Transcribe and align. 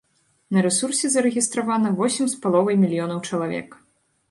На 0.55 0.61
рэсурсе 0.65 1.11
зарэгістравана 1.15 1.93
восем 2.01 2.33
з 2.33 2.41
паловай 2.47 2.75
мільёнаў 2.87 3.23
чалавек. 3.29 3.81